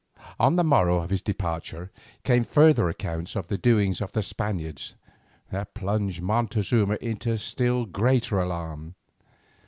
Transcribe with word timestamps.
On 0.39 0.55
the 0.55 0.63
morrow 0.63 0.97
of 0.99 1.11
his 1.11 1.21
departure 1.21 1.91
came 2.23 2.43
further 2.43 2.89
accounts 2.89 3.35
of 3.35 3.49
the 3.49 3.57
doings 3.59 4.01
of 4.01 4.13
the 4.13 4.23
Spaniards 4.23 4.95
that 5.51 5.75
plunged 5.75 6.23
Montezuma 6.23 6.95
into 6.99 7.37
still 7.37 7.85
greater 7.85 8.39
alarm. 8.39 8.95